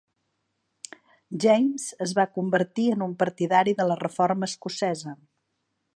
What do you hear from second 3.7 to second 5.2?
de la reforma escocesa.